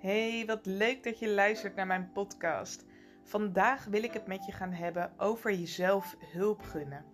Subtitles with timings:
[0.00, 2.84] Hey, wat leuk dat je luistert naar mijn podcast.
[3.22, 7.04] Vandaag wil ik het met je gaan hebben over jezelf hulp gunnen.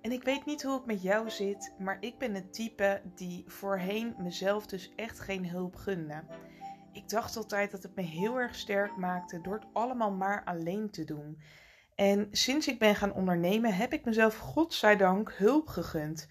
[0.00, 3.44] En ik weet niet hoe het met jou zit, maar ik ben het type die
[3.46, 6.22] voorheen mezelf dus echt geen hulp gunde.
[6.92, 10.90] Ik dacht altijd dat het me heel erg sterk maakte door het allemaal maar alleen
[10.90, 11.40] te doen.
[11.94, 16.28] En sinds ik ben gaan ondernemen heb ik mezelf godzijdank hulp gegund.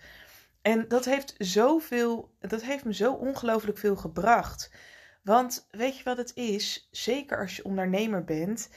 [0.62, 4.72] En dat heeft zoveel, dat heeft me zo ongelooflijk veel gebracht.
[5.30, 6.88] Want weet je wat het is?
[6.92, 8.70] Zeker als je ondernemer bent,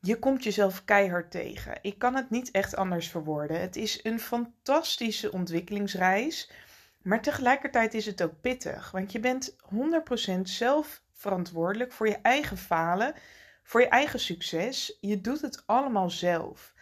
[0.00, 1.78] je komt jezelf keihard tegen.
[1.82, 3.60] Ik kan het niet echt anders verwoorden.
[3.60, 6.50] Het is een fantastische ontwikkelingsreis,
[7.02, 8.90] maar tegelijkertijd is het ook pittig.
[8.90, 9.56] Want je bent
[10.36, 13.14] 100% zelf verantwoordelijk voor je eigen falen,
[13.62, 14.98] voor je eigen succes.
[15.00, 16.74] Je doet het allemaal zelf.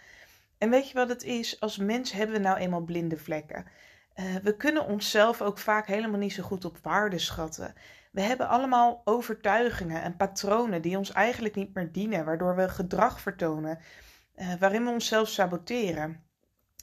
[0.58, 1.60] En weet je wat het is?
[1.60, 3.66] Als mens hebben we nou eenmaal blinde vlekken.
[4.16, 7.74] Uh, we kunnen onszelf ook vaak helemaal niet zo goed op waarde schatten.
[8.16, 13.20] We hebben allemaal overtuigingen en patronen die ons eigenlijk niet meer dienen, waardoor we gedrag
[13.20, 13.78] vertonen
[14.36, 16.24] uh, waarin we onszelf saboteren.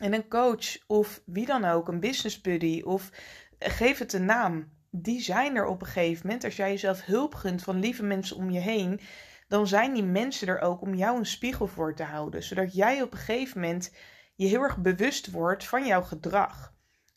[0.01, 4.25] En een coach of wie dan ook, een business buddy of uh, geef het een
[4.25, 6.43] naam, die zijn er op een gegeven moment.
[6.43, 8.99] Als jij jezelf hulp gunt van lieve mensen om je heen,
[9.47, 13.01] dan zijn die mensen er ook om jou een spiegel voor te houden, zodat jij
[13.01, 13.93] op een gegeven moment
[14.35, 16.72] je heel erg bewust wordt van jouw gedrag.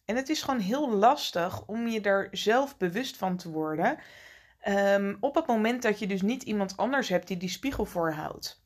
[0.06, 3.98] En het is gewoon heel lastig om je er zelf bewust van te worden.
[4.68, 8.64] Um, op het moment dat je dus niet iemand anders hebt die die spiegel voorhoudt.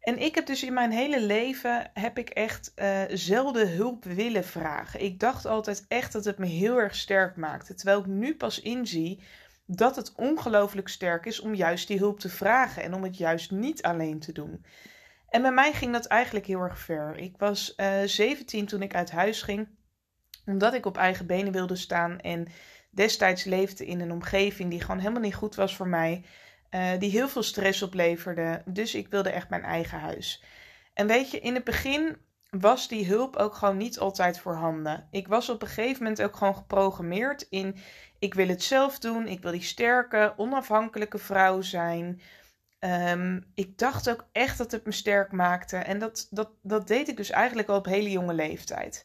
[0.00, 4.44] En ik heb dus in mijn hele leven heb ik echt uh, zelden hulp willen
[4.44, 5.02] vragen.
[5.02, 7.74] Ik dacht altijd echt dat het me heel erg sterk maakte.
[7.74, 9.22] Terwijl ik nu pas inzie
[9.66, 13.50] dat het ongelooflijk sterk is om juist die hulp te vragen en om het juist
[13.50, 14.64] niet alleen te doen.
[15.28, 17.16] En bij mij ging dat eigenlijk heel erg ver.
[17.16, 19.68] Ik was uh, eh, 17 toen ik uit huis ging
[20.50, 22.46] omdat ik op eigen benen wilde staan en
[22.90, 26.24] destijds leefde in een omgeving die gewoon helemaal niet goed was voor mij.
[26.70, 28.62] Uh, die heel veel stress opleverde.
[28.64, 30.44] Dus ik wilde echt mijn eigen huis.
[30.94, 32.16] En weet je, in het begin
[32.50, 35.08] was die hulp ook gewoon niet altijd voorhanden.
[35.10, 37.76] Ik was op een gegeven moment ook gewoon geprogrammeerd in:
[38.18, 42.20] ik wil het zelf doen, ik wil die sterke, onafhankelijke vrouw zijn.
[42.80, 45.76] Um, ik dacht ook echt dat het me sterk maakte.
[45.76, 49.04] En dat, dat, dat deed ik dus eigenlijk al op hele jonge leeftijd.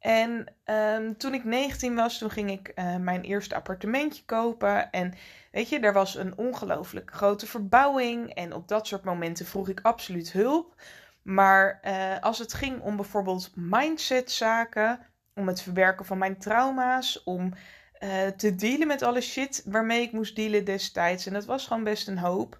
[0.00, 4.90] En um, toen ik 19 was, toen ging ik uh, mijn eerste appartementje kopen.
[4.90, 5.14] En
[5.52, 8.34] weet je, er was een ongelooflijk grote verbouwing.
[8.34, 10.74] En op dat soort momenten vroeg ik absoluut hulp.
[11.22, 14.98] Maar uh, als het ging om bijvoorbeeld mindsetzaken,
[15.34, 17.52] om het verwerken van mijn trauma's, om
[18.00, 21.26] uh, te dealen met alle shit waarmee ik moest dealen destijds.
[21.26, 22.58] En dat was gewoon best een hoop.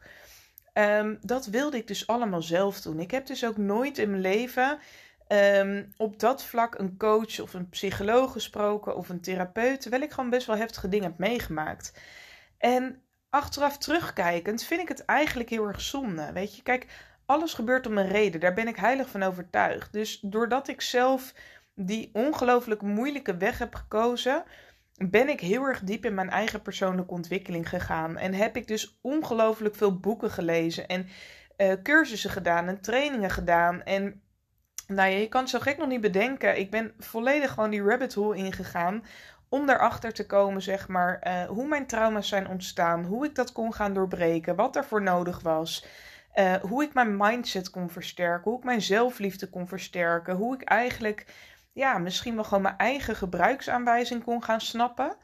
[0.74, 3.00] Um, dat wilde ik dus allemaal zelf doen.
[3.00, 4.78] Ik heb dus ook nooit in mijn leven
[5.32, 10.10] um, op dat vlak een coach of een psycholoog gesproken of een therapeut, terwijl ik
[10.10, 12.00] gewoon best wel heftige dingen heb meegemaakt.
[12.58, 16.32] En achteraf terugkijkend vind ik het eigenlijk heel erg zonde.
[16.32, 16.86] Weet je, kijk,
[17.26, 19.92] alles gebeurt om een reden, daar ben ik heilig van overtuigd.
[19.92, 21.34] Dus doordat ik zelf
[21.74, 24.44] die ongelooflijk moeilijke weg heb gekozen,
[25.08, 28.16] ben ik heel erg diep in mijn eigen persoonlijke ontwikkeling gegaan.
[28.16, 31.06] En heb ik dus ongelooflijk veel boeken gelezen en
[31.56, 33.82] uh, cursussen gedaan en trainingen gedaan.
[33.82, 34.22] En
[34.90, 36.58] nou ja, je kan zo gek nog niet bedenken.
[36.58, 39.04] Ik ben volledig gewoon die rabbit hole ingegaan.
[39.48, 43.04] Om daarachter te komen, zeg maar, uh, hoe mijn trauma's zijn ontstaan.
[43.04, 44.56] Hoe ik dat kon gaan doorbreken.
[44.56, 45.86] Wat ervoor nodig was.
[46.34, 48.50] Uh, hoe ik mijn mindset kon versterken.
[48.50, 50.34] Hoe ik mijn zelfliefde kon versterken.
[50.34, 51.26] Hoe ik eigenlijk,
[51.72, 55.16] ja, misschien wel gewoon mijn eigen gebruiksaanwijzing kon gaan snappen.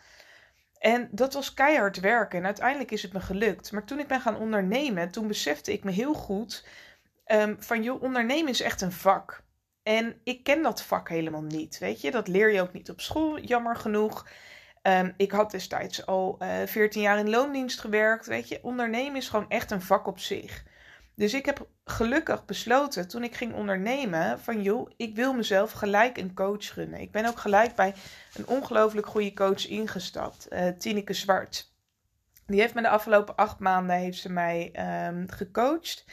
[0.79, 2.39] En dat was keihard werken.
[2.39, 3.73] En uiteindelijk is het me gelukt.
[3.73, 6.67] Maar toen ik ben gaan ondernemen, toen besefte ik me heel goed.
[7.27, 9.45] Um, van joh, ondernemen is echt een vak.
[9.87, 12.11] En ik ken dat vak helemaal niet, weet je.
[12.11, 14.27] Dat leer je ook niet op school, jammer genoeg.
[14.83, 18.59] Um, ik had destijds al uh, eh, 14 jaar in loondienst gewerkt, weet je.
[18.63, 20.65] Ondernemen is gewoon echt een vak op zich.
[21.15, 26.17] Dus ik heb gelukkig besloten toen ik ging ondernemen van joh, ik wil mezelf gelijk
[26.17, 27.01] een coach gunnen.
[27.01, 27.95] Ik ben ook gelijk bij
[28.35, 31.73] een ongelooflijk goede coach ingestapt, uh, Tineke Zwart.
[32.47, 34.73] Die heeft me de afgelopen acht maanden heeft ze mij
[35.09, 36.05] um, gecoacht.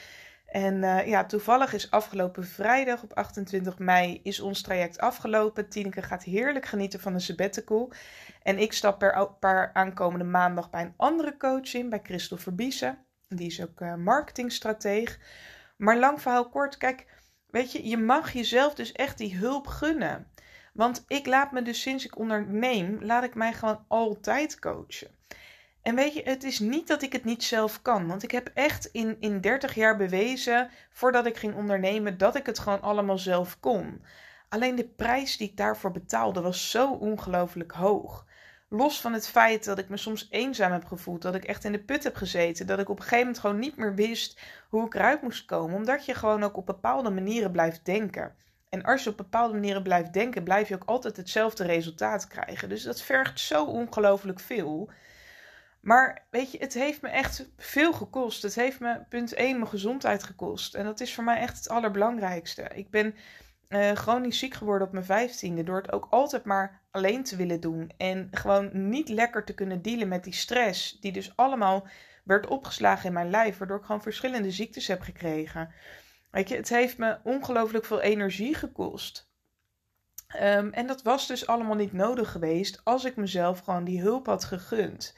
[0.54, 5.68] En uh, ja, toevallig is afgelopen vrijdag op 28 mei is ons traject afgelopen.
[5.68, 7.92] Tineke gaat heerlijk genieten van een sabbatical.
[8.42, 12.98] En ik stap per, per aankomende maandag bij een andere coach in, bij Christel Verbiesen.
[13.28, 15.18] Die is ook uh, marketingstrateeg.
[15.76, 17.06] Maar lang verhaal kort, kijk,
[17.46, 20.26] weet je, je mag jezelf dus echt die hulp gunnen.
[20.72, 25.08] Want ik laat me dus sinds ik onderneem, laat ik mij gewoon altijd coachen.
[25.84, 28.06] En weet je, het is niet dat ik het niet zelf kan.
[28.06, 32.46] Want ik heb echt in, in 30 jaar bewezen, voordat ik ging ondernemen, dat ik
[32.46, 34.04] het gewoon allemaal zelf kon.
[34.48, 38.26] Alleen de prijs die ik daarvoor betaalde was zo ongelooflijk hoog.
[38.68, 41.72] Los van het feit dat ik me soms eenzaam heb gevoeld, dat ik echt in
[41.72, 44.86] de put heb gezeten, dat ik op een gegeven moment gewoon niet meer wist hoe
[44.86, 48.34] ik eruit moest komen, omdat je gewoon ook op bepaalde manieren blijft denken.
[48.68, 52.68] En als je op bepaalde manieren blijft denken, blijf je ook altijd hetzelfde resultaat krijgen.
[52.68, 54.90] Dus dat vergt zo ongelooflijk veel.
[55.84, 58.42] Maar weet je, het heeft me echt veel gekost.
[58.42, 60.74] Het heeft me, punt 1, mijn gezondheid gekost.
[60.74, 62.62] En dat is voor mij echt het allerbelangrijkste.
[62.74, 63.14] Ik ben
[63.68, 65.62] uh, chronisch ziek geworden op mijn vijftiende.
[65.62, 67.92] Door het ook altijd maar alleen te willen doen.
[67.96, 71.00] En gewoon niet lekker te kunnen dealen met die stress.
[71.00, 71.86] Die dus allemaal
[72.24, 73.58] werd opgeslagen in mijn lijf.
[73.58, 75.72] Waardoor ik gewoon verschillende ziektes heb gekregen.
[76.30, 79.30] Weet je, het heeft me ongelooflijk veel energie gekost.
[80.36, 84.26] Um, en dat was dus allemaal niet nodig geweest als ik mezelf gewoon die hulp
[84.26, 85.14] had gegund.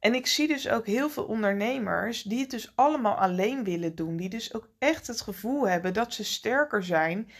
[0.00, 4.16] En ik zie dus ook heel veel ondernemers die het dus allemaal alleen willen doen.
[4.16, 7.30] Die dus ook echt het gevoel hebben dat ze sterker zijn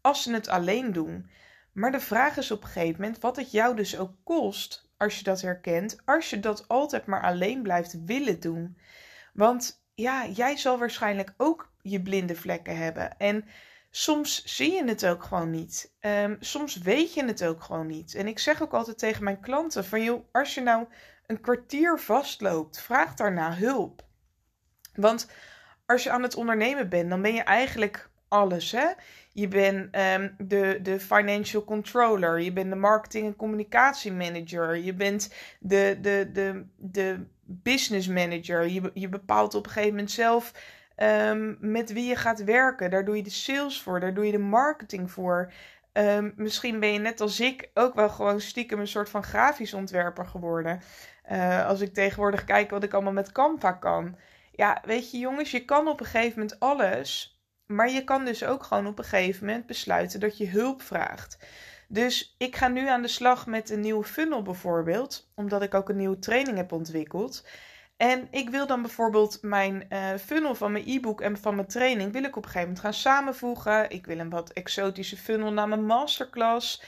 [0.00, 1.30] als ze het alleen doen.
[1.72, 5.18] Maar de vraag is op een gegeven moment wat het jou dus ook kost, als
[5.18, 8.76] je dat herkent, als je dat altijd maar alleen blijft willen doen.
[9.32, 13.18] Want ja, jij zal waarschijnlijk ook je blinde vlekken hebben.
[13.18, 13.44] En
[13.90, 15.92] soms zie je het ook gewoon niet.
[16.00, 18.14] Um, soms weet je het ook gewoon niet.
[18.14, 20.86] En ik zeg ook altijd tegen mijn klanten: van joh, als je nou
[21.32, 24.02] een kwartier vastloopt, vraag daarna hulp.
[24.94, 25.30] Want
[25.86, 28.72] als je aan het ondernemen bent, dan ben je eigenlijk alles.
[28.72, 28.86] Hè?
[29.32, 34.94] Je bent um, de, de financial controller, je bent de marketing en communicatie manager, je
[34.94, 38.68] bent de, de, de, de business manager.
[38.68, 40.52] Je, je bepaalt op een gegeven moment zelf
[40.96, 42.90] um, met wie je gaat werken.
[42.90, 45.52] Daar doe je de sales voor, daar doe je de marketing voor.
[45.92, 49.74] Um, misschien ben je net als ik ook wel gewoon stiekem een soort van grafisch
[49.74, 50.80] ontwerper geworden.
[51.32, 54.16] Uh, als ik tegenwoordig kijk wat ik allemaal met Canva kan.
[54.52, 57.40] Ja, weet je jongens, je kan op een gegeven moment alles.
[57.66, 61.38] Maar je kan dus ook gewoon op een gegeven moment besluiten dat je hulp vraagt.
[61.88, 65.88] Dus ik ga nu aan de slag met een nieuwe funnel bijvoorbeeld, omdat ik ook
[65.88, 67.44] een nieuwe training heb ontwikkeld.
[68.02, 72.12] En ik wil dan bijvoorbeeld mijn uh, funnel van mijn e-book en van mijn training
[72.12, 73.90] wil ik op een gegeven moment gaan samenvoegen.
[73.90, 76.82] Ik wil een wat exotische funnel naar mijn masterclass.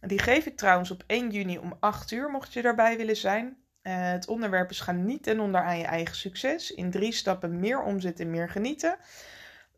[0.00, 3.46] Die geef ik trouwens op 1 juni om 8 uur, mocht je daarbij willen zijn.
[3.46, 6.70] Uh, het onderwerp is gaan niet ten onder aan je eigen succes.
[6.70, 8.96] In drie stappen meer omzet en meer genieten.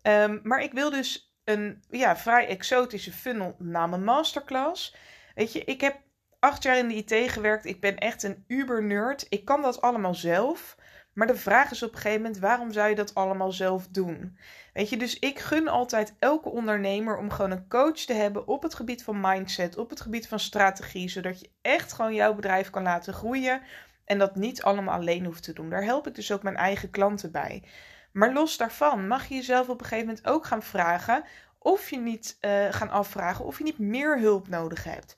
[0.02, 4.94] Um, maar ik wil dus een ja, vrij exotische funnel naar mijn masterclass.
[5.34, 5.96] Weet je, ik heb
[6.38, 7.64] acht jaar in de IT gewerkt.
[7.64, 9.26] Ik ben echt een uber-nerd.
[9.28, 10.76] Ik kan dat allemaal zelf.
[11.18, 14.38] Maar de vraag is op een gegeven moment: waarom zou je dat allemaal zelf doen?
[14.72, 18.62] Weet je, dus ik gun altijd elke ondernemer om gewoon een coach te hebben op
[18.62, 22.70] het gebied van mindset, op het gebied van strategie, zodat je echt gewoon jouw bedrijf
[22.70, 23.60] kan laten groeien
[24.04, 25.70] en dat niet allemaal alleen hoeft te doen.
[25.70, 27.62] Daar help ik dus ook mijn eigen klanten bij.
[28.12, 31.24] Maar los daarvan mag je jezelf op een gegeven moment ook gaan vragen
[31.58, 35.16] of je niet uh, gaan afvragen of je niet meer hulp nodig hebt.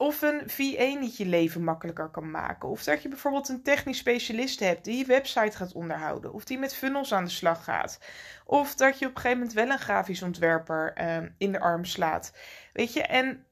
[0.00, 2.68] Of een VA niet je leven makkelijker kan maken.
[2.68, 6.32] Of dat je bijvoorbeeld een technisch specialist hebt die je website gaat onderhouden.
[6.32, 7.98] Of die met funnels aan de slag gaat.
[8.44, 11.84] Of dat je op een gegeven moment wel een grafisch ontwerper uh, in de arm
[11.84, 12.36] slaat.
[12.72, 13.46] Weet je, en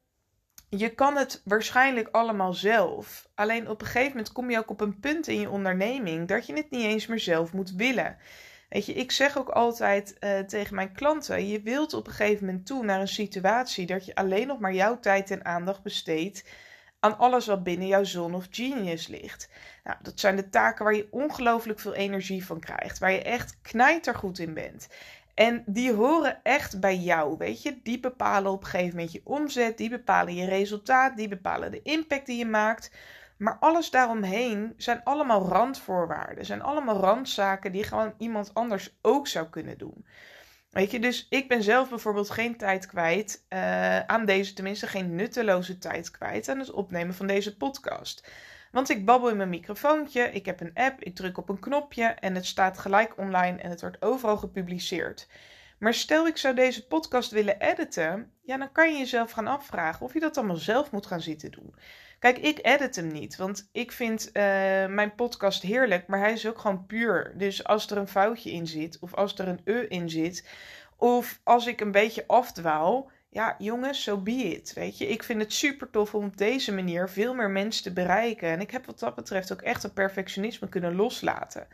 [0.68, 3.28] je kan het waarschijnlijk allemaal zelf.
[3.34, 6.46] Alleen op een gegeven moment kom je ook op een punt in je onderneming dat
[6.46, 8.16] je het niet eens meer zelf moet willen.
[8.68, 12.46] Weet je, ik zeg ook altijd uh, tegen mijn klanten: je wilt op een gegeven
[12.46, 16.44] moment toe naar een situatie dat je alleen nog maar jouw tijd en aandacht besteedt
[17.00, 19.50] aan alles wat binnen jouw zone of genius ligt.
[19.84, 23.58] Nou, dat zijn de taken waar je ongelooflijk veel energie van krijgt, waar je echt
[23.62, 24.88] knijtergoed in bent.
[25.34, 27.78] En die horen echt bij jou, weet je.
[27.82, 31.82] Die bepalen op een gegeven moment je omzet, die bepalen je resultaat, die bepalen de
[31.82, 32.90] impact die je maakt.
[33.38, 39.49] Maar alles daaromheen zijn allemaal randvoorwaarden, zijn allemaal randzaken die gewoon iemand anders ook zou
[39.49, 40.07] kunnen doen.
[40.71, 45.14] Weet je, dus ik ben zelf bijvoorbeeld geen tijd kwijt uh, aan deze, tenminste geen
[45.14, 48.28] nutteloze tijd kwijt aan het opnemen van deze podcast.
[48.73, 52.04] Want ik babbel in mijn microfoontje, ik heb een app, ik druk op een knopje
[52.04, 55.28] en het staat gelijk online en het wordt overal gepubliceerd.
[55.78, 60.07] Maar stel ik zou deze podcast willen editen, ja, dan kan je jezelf gaan afvragen
[60.07, 61.75] of je dat allemaal zelf moet gaan zitten doen.
[62.18, 64.32] Kijk, ik edit hem niet, want ik vind uh,
[64.87, 67.32] mijn podcast heerlijk, maar hij is ook gewoon puur.
[67.37, 70.48] Dus als er een foutje in zit, of als er een e in zit,
[70.96, 74.72] of als ik een beetje afdwaal, ja, jongens, zo so be it.
[74.72, 77.92] Weet je, ik vind het super tof om op deze manier veel meer mensen te
[77.92, 78.48] bereiken.
[78.48, 81.66] En ik heb wat dat betreft ook echt een perfectionisme kunnen loslaten.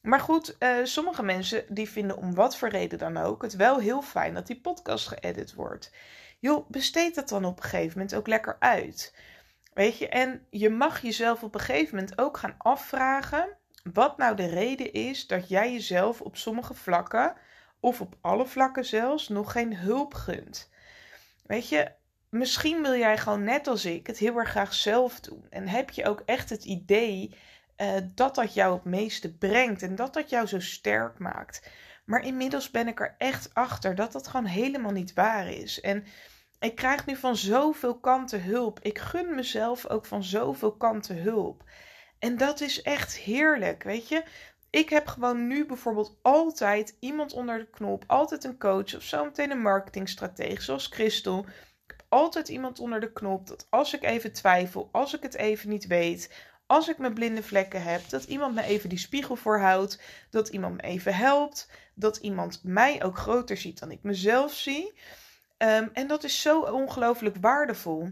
[0.00, 3.78] Maar goed, uh, sommige mensen die vinden om wat voor reden dan ook het wel
[3.78, 5.92] heel fijn dat die podcast geëdit wordt.
[6.38, 9.14] Joh, besteed dat dan op een gegeven moment ook lekker uit.
[9.74, 13.56] Weet je, en je mag jezelf op een gegeven moment ook gaan afvragen
[13.92, 17.34] wat nou de reden is dat jij jezelf op sommige vlakken,
[17.80, 20.70] of op alle vlakken zelfs, nog geen hulp gunt.
[21.46, 21.90] Weet je,
[22.28, 25.46] misschien wil jij gewoon net als ik het heel erg graag zelf doen.
[25.50, 27.38] En heb je ook echt het idee
[27.76, 31.70] uh, dat dat jou het meeste brengt en dat dat jou zo sterk maakt.
[32.04, 35.80] Maar inmiddels ben ik er echt achter dat dat gewoon helemaal niet waar is.
[35.80, 36.04] En
[36.58, 38.78] ik krijg nu van zoveel kanten hulp.
[38.82, 41.62] Ik gun mezelf ook van zoveel kanten hulp.
[42.18, 44.22] En dat is echt heerlijk, weet je.
[44.70, 49.50] Ik heb gewoon nu bijvoorbeeld altijd iemand onder de knop, altijd een coach of zometeen
[49.50, 51.38] een marketingstratege zoals Christel.
[51.84, 55.34] Ik heb altijd iemand onder de knop dat als ik even twijfel, als ik het
[55.34, 56.30] even niet weet,
[56.66, 60.76] als ik mijn blinde vlekken heb, dat iemand me even die spiegel voorhoudt, dat iemand
[60.76, 64.92] me even helpt, dat iemand mij ook groter ziet dan ik mezelf zie.
[65.56, 68.10] Ehm, en dat is zo ongelooflijk waardevol.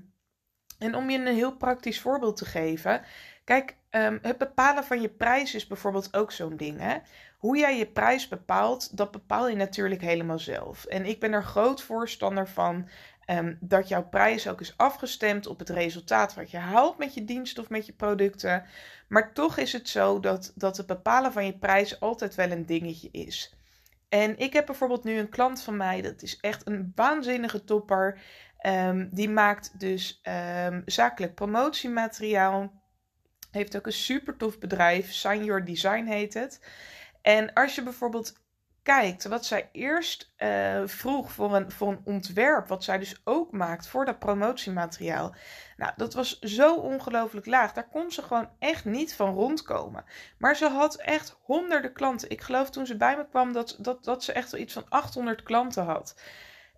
[0.78, 3.02] En om je een heel praktisch voorbeeld te geven.
[3.44, 6.80] Kijk, ehm, het bepalen van je prijs is bijvoorbeeld ook zo'n ding.
[6.80, 6.96] Hè?
[7.38, 10.84] Hoe jij je prijs bepaalt, dat bepaal je natuurlijk helemaal zelf.
[10.84, 12.88] En ik ben er groot voorstander van
[13.26, 17.24] um, dat jouw prijs ook is afgestemd op het resultaat wat je haalt met je
[17.24, 18.64] dienst of met je producten.
[19.08, 22.66] Maar toch is het zo dat, dat het bepalen van je prijs altijd wel een
[22.66, 23.54] dingetje is.
[24.12, 28.20] En ik heb bijvoorbeeld nu een klant van mij, dat is echt een waanzinnige topper.
[28.66, 30.20] Um, die maakt dus
[30.66, 32.82] um, zakelijk promotiemateriaal.
[33.50, 36.66] Heeft ook een super tof bedrijf, Sign Your Design heet het.
[37.22, 38.41] En als je bijvoorbeeld
[38.82, 43.52] kijkt wat zij eerst uh, vroeg voor een, voor een ontwerp, wat zij dus ook
[43.52, 45.34] maakt voor dat promotiemateriaal.
[45.76, 47.72] Nou, dat was zo ongelooflijk laag.
[47.72, 50.04] Daar kon ze gewoon echt niet van rondkomen.
[50.38, 52.30] Maar ze had echt honderden klanten.
[52.30, 54.86] Ik geloof toen ze bij me kwam dat, dat, dat ze echt wel iets van
[54.88, 56.20] 800 klanten had.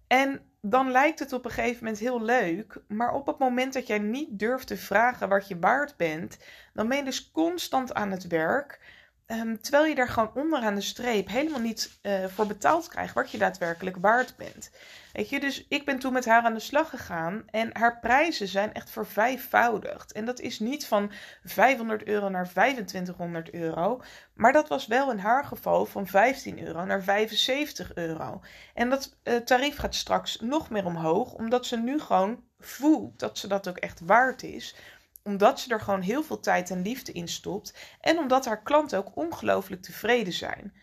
[0.06, 2.82] En dan lijkt het op een gegeven moment heel leuk.
[2.88, 6.38] Maar op het moment dat jij niet durft te vragen wat je waard bent,
[6.72, 8.80] dan ben je dus constant aan het werk
[9.26, 13.30] Ehm, terwijl je daar gewoon onderaan de streep helemaal niet uh, voor betaald krijgt wat
[13.30, 14.70] je daadwerkelijk waard bent.
[15.12, 18.48] Weet je, dus ik ben toen met haar aan de slag gegaan en haar prijzen
[18.48, 20.12] zijn echt vervijfvoudigd.
[20.12, 21.12] En dat is niet van
[21.44, 24.02] 500 euro naar 2500 euro,
[24.34, 28.40] maar dat was wel in haar geval van 15 euro naar 75 euro.
[28.74, 33.38] En dat uh, tarief gaat straks nog meer omhoog, omdat ze nu gewoon voelt dat
[33.38, 34.76] ze dat ook echt waard is
[35.24, 37.74] omdat ze er gewoon heel veel tijd en liefde in stopt.
[38.00, 40.74] En omdat haar klanten ook ongelooflijk tevreden zijn.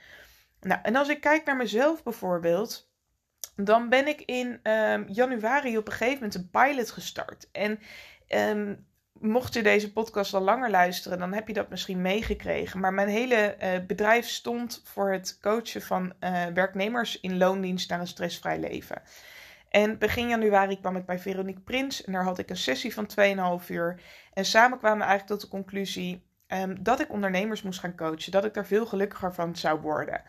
[0.61, 2.89] Nou, en als ik kijk naar mezelf bijvoorbeeld.
[3.55, 7.49] Dan ben ik in um, januari op een gegeven moment een pilot gestart.
[7.51, 7.79] En
[8.29, 8.85] um,
[9.21, 12.79] mocht je deze podcast al langer luisteren, dan heb je dat misschien meegekregen.
[12.79, 17.99] Maar mijn hele uh, bedrijf stond voor het coachen van uh, werknemers in loondienst naar
[17.99, 19.01] een stressvrij leven.
[19.71, 23.09] En begin januari kwam ik bij Veronique Prins en daar had ik een sessie van
[23.61, 24.01] 2,5 uur.
[24.33, 28.31] En samen kwamen we eigenlijk tot de conclusie um, dat ik ondernemers moest gaan coachen.
[28.31, 30.21] Dat ik daar veel gelukkiger van zou worden.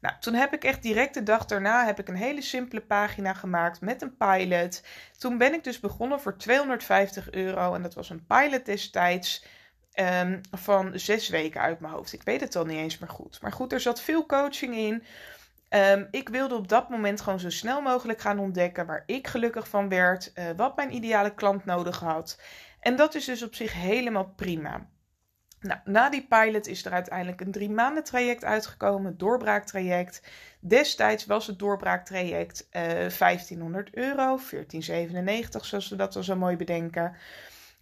[0.00, 3.34] Nou, toen heb ik echt direct de dag daarna heb ik een hele simpele pagina
[3.34, 4.82] gemaakt met een pilot.
[5.18, 7.74] Toen ben ik dus begonnen voor 250 euro.
[7.74, 9.44] En dat was een pilot destijds.
[10.22, 12.12] Um, van zes weken uit mijn hoofd.
[12.12, 13.38] Ik weet het al niet eens meer goed.
[13.42, 15.02] Maar goed, er zat veel coaching in.
[15.70, 19.68] Um, ik wilde op dat moment gewoon zo snel mogelijk gaan ontdekken waar ik gelukkig
[19.68, 22.40] van werd, uh, wat mijn ideale klant nodig had.
[22.80, 24.88] En dat is dus op zich helemaal prima.
[25.60, 30.22] Nou, na die pilot is er uiteindelijk een drie maanden traject uitgekomen, doorbraaktraject.
[30.60, 37.16] Destijds was het doorbraaktraject uh, 1500 euro, 1497 zoals we dat al zo mooi bedenken.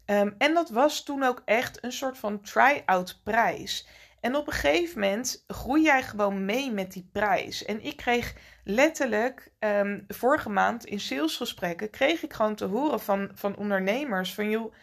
[0.07, 3.89] Um, en dat was toen ook echt een soort van try-out prijs.
[4.25, 7.65] En op een gegeven moment groei jij gewoon mee met die prijs.
[7.65, 13.31] En ik kreeg letterlijk um, vorige maand in salesgesprekken, kreeg ik gewoon te horen van,
[13.35, 14.75] van ondernemers van joh,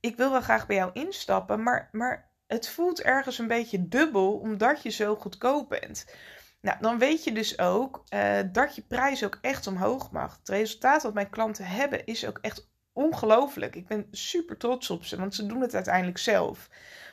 [0.00, 4.32] ik wil wel graag bij jou instappen, maar, maar het voelt ergens een beetje dubbel
[4.32, 6.14] omdat je zo goedkoop bent.
[6.60, 10.36] Nou, dan weet je dus ook uh, dat je prijs ook echt omhoog mag.
[10.38, 13.76] Het resultaat wat mijn klanten hebben is ook echt ongelooflijk.
[13.76, 16.68] Ik ben super trots op ze, want ze doen het uiteindelijk zelf.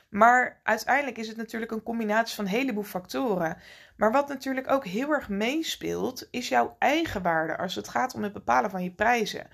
[0.09, 3.57] Maar uiteindelijk is het natuurlijk een combinatie van een heleboel factoren.
[3.97, 8.23] Maar wat natuurlijk ook heel erg meespeelt, is jouw eigen waarde als het gaat om
[8.23, 9.47] het bepalen van je prijzen.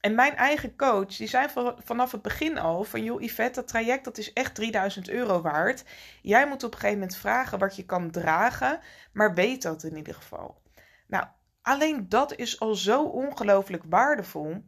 [0.00, 1.48] En mijn eigen coach, die zei
[1.84, 3.04] vanaf het begin al van...
[3.04, 5.84] joh Yvette, dat traject dat is echt 3000 euro waard.
[6.22, 8.80] Jij moet op een gegeven moment vragen wat je kan dragen,
[9.12, 10.62] maar weet dat in ieder geval.
[11.06, 11.26] Nou,
[11.62, 14.64] alleen dat is al zo ongelooflijk waardevol...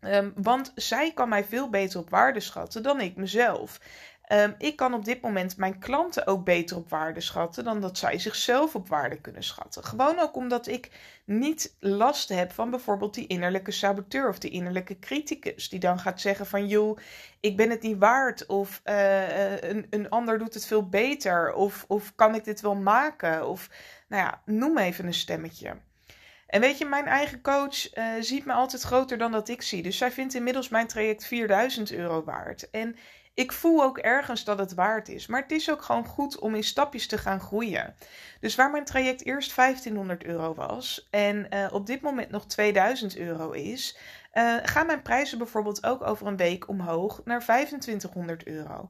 [0.00, 3.80] Um, want zij kan mij veel beter op waarde schatten dan ik mezelf.
[4.32, 7.98] Um, ik kan op dit moment mijn klanten ook beter op waarde schatten dan dat
[7.98, 9.84] zij zichzelf op waarde kunnen schatten.
[9.84, 10.90] Gewoon ook omdat ik
[11.24, 16.20] niet last heb van bijvoorbeeld die innerlijke saboteur of die innerlijke criticus die dan gaat
[16.20, 16.98] zeggen van joh,
[17.40, 21.84] ik ben het niet waard of uh, een, een ander doet het veel beter of,
[21.88, 23.70] of kan ik dit wel maken of
[24.08, 25.76] nou ja, noem even een stemmetje.
[26.46, 29.82] En weet je, mijn eigen coach uh, ziet me altijd groter dan dat ik zie.
[29.82, 32.70] Dus zij vindt inmiddels mijn traject 4000 euro waard.
[32.70, 32.96] En
[33.38, 35.26] ik voel ook ergens dat het waard is.
[35.26, 37.94] Maar het is ook gewoon goed om in stapjes te gaan groeien.
[38.40, 43.16] Dus waar mijn traject eerst 1500 euro was en uh, op dit moment nog 2000
[43.16, 43.98] euro is,
[44.34, 48.88] uh, gaan mijn prijzen bijvoorbeeld ook over een week omhoog naar 2500 euro.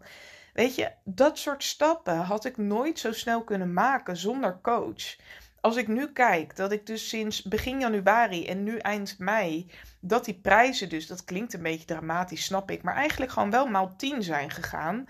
[0.53, 5.17] Weet je, dat soort stappen had ik nooit zo snel kunnen maken zonder coach.
[5.61, 10.25] Als ik nu kijk dat ik dus sinds begin januari en nu eind mei, dat
[10.25, 13.97] die prijzen dus, dat klinkt een beetje dramatisch, snap ik, maar eigenlijk gewoon wel maal
[13.97, 15.07] 10 zijn gegaan.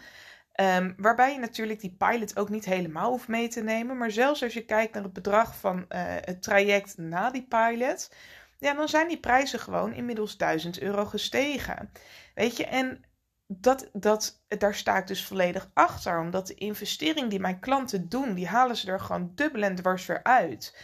[0.60, 3.96] Um, waarbij je natuurlijk die pilot ook niet helemaal hoeft mee te nemen.
[3.96, 8.10] Maar zelfs als je kijkt naar het bedrag van uh, het traject na die pilot,
[8.58, 11.90] ja, dan zijn die prijzen gewoon inmiddels 1000 euro gestegen.
[12.34, 13.04] Weet je, en
[13.46, 16.20] dat, dat, daar sta ik dus volledig achter.
[16.20, 20.06] Omdat de investering die mijn klanten doen, die halen ze er gewoon dubbel en dwars
[20.06, 20.76] weer uit.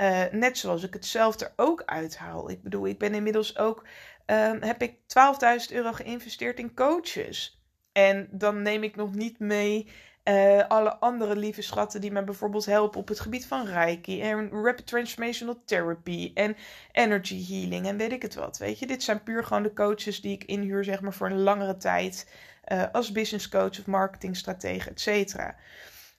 [0.00, 2.50] Uh, net zoals ik het zelf er ook uithaal.
[2.50, 3.84] Ik bedoel, ik ben inmiddels ook,
[4.26, 4.96] uh, heb ik
[5.70, 7.62] 12.000 euro geïnvesteerd in coaches.
[7.92, 9.88] En dan neem ik nog niet mee
[10.24, 14.50] uh, alle andere lieve schatten die mij bijvoorbeeld helpen op het gebied van Reiki en
[14.50, 16.56] Rapid Transformational Therapy en
[16.92, 18.58] Energy Healing en weet ik het wat.
[18.58, 21.42] Weet je, dit zijn puur gewoon de coaches die ik inhuur, zeg maar, voor een
[21.42, 22.34] langere tijd
[22.72, 25.56] uh, als business coach of marketingstratege, et cetera.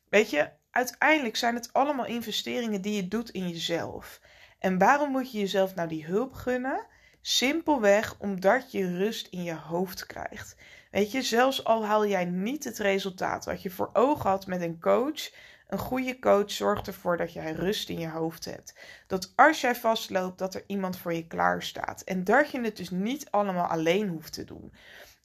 [0.09, 4.21] Weet je, uiteindelijk zijn het allemaal investeringen die je doet in jezelf.
[4.59, 6.85] En waarom moet je jezelf nou die hulp gunnen?
[7.21, 10.55] Simpelweg omdat je rust in je hoofd krijgt.
[10.91, 14.61] Weet je, zelfs al haal jij niet het resultaat wat je voor ogen had met
[14.61, 15.29] een coach,
[15.67, 18.75] een goede coach zorgt ervoor dat jij rust in je hoofd hebt.
[19.07, 22.01] Dat als jij vastloopt, dat er iemand voor je klaar staat.
[22.01, 24.73] En dat je het dus niet allemaal alleen hoeft te doen.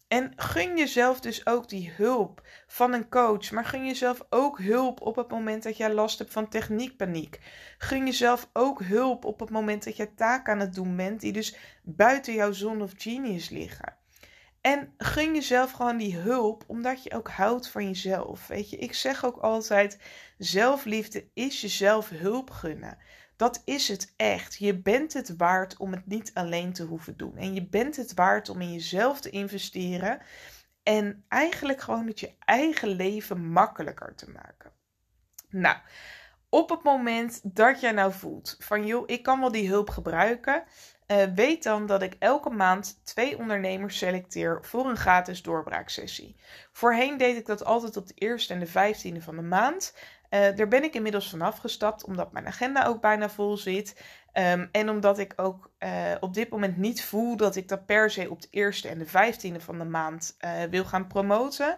[0.08, 3.50] En gun jezelf dus ook die hulp van een coach.
[3.50, 7.40] Maar gun jezelf ook hulp op het moment dat jij last hebt van techniekpaniek.
[7.78, 11.32] Gun jezelf ook hulp op het moment dat jij taken aan het doen bent die
[11.32, 13.96] dus buiten jouw zone of genius liggen.
[14.60, 18.46] En gun jezelf gewoon die hulp, omdat je ook houdt van jezelf.
[18.46, 19.98] Weet je, ik zeg ook altijd:
[20.38, 22.98] zelfliefde is jezelf hulp gunnen.
[23.36, 24.56] Dat is het echt.
[24.56, 27.36] Je bent het waard om het niet alleen te hoeven doen.
[27.36, 30.20] En je bent het waard om in jezelf te investeren.
[30.82, 34.72] En eigenlijk gewoon het je eigen leven makkelijker te maken.
[35.48, 35.76] Nou,
[36.48, 40.64] op het moment dat jij nou voelt van joh, ik kan wel die hulp gebruiken.
[41.06, 46.36] Uh, weet dan dat ik elke maand twee ondernemers selecteer voor een gratis doorbraaksessie.
[46.72, 49.94] Voorheen deed ik dat altijd op de eerste en de vijftiende van de maand.
[50.30, 54.02] Uh, daar ben ik inmiddels van afgestapt, omdat mijn agenda ook bijna vol zit.
[54.32, 58.10] Um, en omdat ik ook uh, op dit moment niet voel dat ik dat per
[58.10, 60.36] se op de eerste en de vijftiende van de maand
[60.70, 61.76] wil gaan promoten.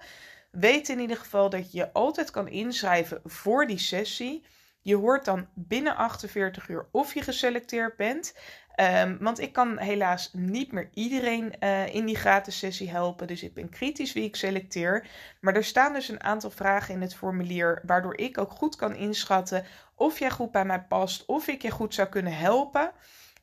[0.51, 4.47] Weet in ieder geval dat je je altijd kan inschrijven voor die sessie.
[4.81, 8.35] Je hoort dan binnen 48 uur of je geselecteerd bent.
[8.81, 13.27] Um, want ik kan helaas niet meer iedereen uh, in die gratis sessie helpen.
[13.27, 15.07] Dus ik ben kritisch wie ik selecteer.
[15.41, 17.83] Maar er staan dus een aantal vragen in het formulier.
[17.87, 19.65] Waardoor ik ook goed kan inschatten
[19.95, 21.27] of jij goed bij mij past.
[21.27, 22.91] Of ik je goed zou kunnen helpen.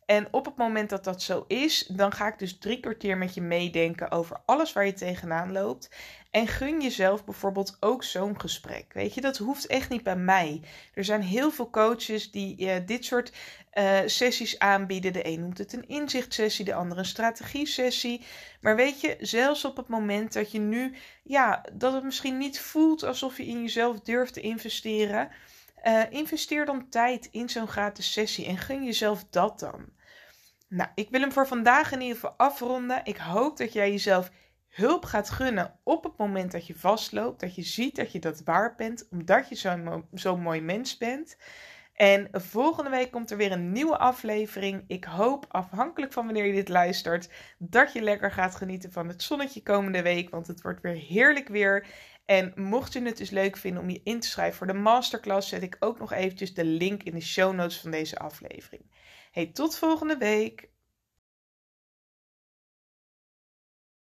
[0.05, 3.33] En op het moment dat dat zo is, dan ga ik dus drie kwartier met
[3.33, 5.89] je meedenken over alles waar je tegenaan loopt.
[6.31, 8.93] En gun jezelf bijvoorbeeld ook zo'n gesprek.
[8.93, 10.61] Weet je, dat hoeft echt niet bij mij.
[10.93, 13.31] Er zijn heel veel coaches die uh, dit soort
[13.73, 15.13] uh, sessies aanbieden.
[15.13, 18.21] De een noemt het een inzichtsessie, de andere een strategie-sessie.
[18.61, 22.59] Maar weet je, zelfs op het moment dat je nu, ja, dat het misschien niet
[22.59, 25.29] voelt alsof je in jezelf durft te investeren.
[25.83, 29.94] Uh, investeer dan tijd in zo'n gratis sessie en gun jezelf dat dan.
[30.67, 33.01] Nou, ik wil hem voor vandaag in ieder geval afronden.
[33.03, 34.31] Ik hoop dat jij jezelf
[34.67, 37.39] hulp gaat gunnen op het moment dat je vastloopt.
[37.39, 41.37] Dat je ziet dat je dat waard bent, omdat je zo'n zo mooi mens bent.
[41.93, 44.83] En volgende week komt er weer een nieuwe aflevering.
[44.87, 49.23] Ik hoop, afhankelijk van wanneer je dit luistert, dat je lekker gaat genieten van het
[49.23, 50.29] zonnetje komende week.
[50.29, 51.87] Want het wordt weer heerlijk weer.
[52.25, 55.49] En mocht je het dus leuk vinden om je in te schrijven voor de masterclass,
[55.49, 58.83] zet ik ook nog eventjes de link in de show notes van deze aflevering.
[59.35, 60.69] Hey, tot volgende week!